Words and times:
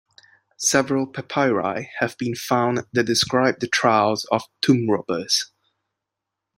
Several 0.57 1.05
papyri 1.05 1.91
have 1.99 2.17
been 2.17 2.33
found 2.33 2.87
that 2.91 3.03
describe 3.03 3.59
the 3.59 3.67
trials 3.67 4.25
of 4.31 4.41
tomb 4.59 4.89
robbers. 4.89 5.51